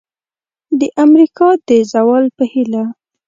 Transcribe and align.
د 0.79 0.81
امریکا 1.05 1.49
د 1.67 1.69
زوال 1.91 2.25
په 2.37 2.43
هیله! 2.53 2.83